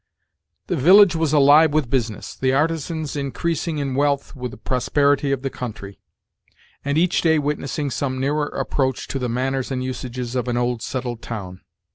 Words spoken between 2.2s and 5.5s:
the artisans increasing in wealth with the prosperity of